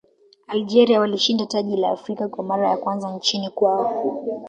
[0.47, 4.17] algeria walishinda taji la afrika kwa mara ya kwanza nchini kwao